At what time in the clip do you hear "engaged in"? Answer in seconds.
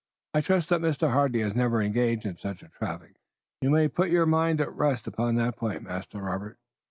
1.79-2.35